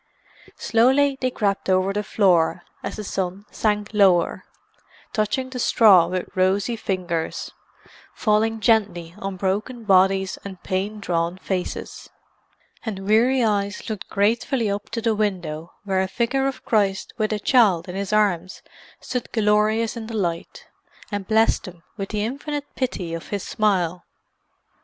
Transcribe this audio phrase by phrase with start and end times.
[0.57, 4.45] Slowly they crept over the floor, as the sun sank lower,
[5.13, 7.51] touching the straw with rosy fingers,
[8.15, 12.09] falling gently on broken bodies and pain drawn faces;
[12.83, 17.31] and weary eyes looked gratefully up to the window where a figure of Christ with
[17.31, 18.63] a child in His arms
[18.99, 20.65] stood glorious in the light,
[21.11, 24.03] and blessed them with the infinite pity of His smile.